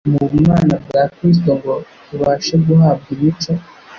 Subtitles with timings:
[0.13, 1.73] mu bumana bwa Kristo, ngo
[2.07, 3.51] tubashe guhabwa imico